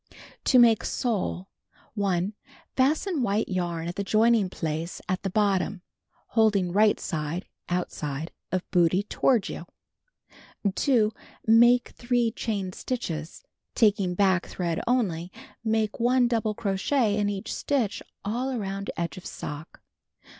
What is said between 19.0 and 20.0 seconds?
of sock.